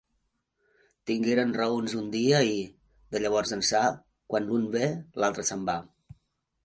Tingueren 1.09 1.51
raons 1.57 1.93
un 1.99 2.07
dia 2.15 2.39
i, 2.53 2.57
de 3.15 3.21
llavors 3.25 3.53
ençà, 3.59 3.83
quan 4.35 4.49
l'un 4.51 4.67
ve, 4.77 4.89
l'altre 5.25 5.47
se'n 5.51 5.69
va. 5.73 5.81